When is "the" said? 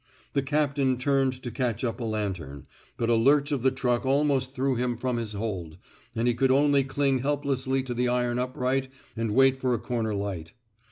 0.33-0.41, 3.61-3.69, 7.93-8.07